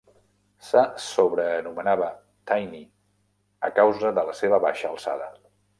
[0.69, 2.09] Se sobrenomenava
[2.53, 2.83] "Tiny",
[3.69, 5.35] a causa de la seva baixa alçada.